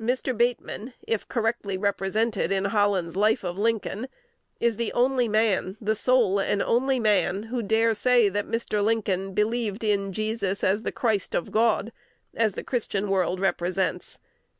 [0.00, 0.32] Mr.
[0.38, 4.06] Bateman, if correctly represented in Holland's "Life of Lincoln,"
[4.60, 8.80] is the only man, the sole and only man, who dare say that Mr.
[8.80, 11.90] Lincoln believed in Jesus as the Christ of God,
[12.32, 14.18] as the Christian world represents.